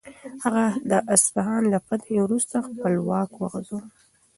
[0.43, 3.83] هغه د اصفهان له فتحې وروسته خپل واک وغځاوه.